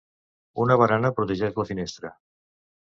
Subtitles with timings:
[0.65, 2.15] Una barana protegeix la finestra.